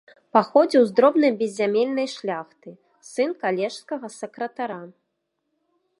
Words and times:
Паходзіў 0.35 0.83
з 0.87 0.91
дробнай 0.99 1.31
беззямельнай 1.41 2.07
шляхты, 2.15 2.69
сын 3.11 3.29
калежскага 3.45 4.07
сакратара. 4.19 4.83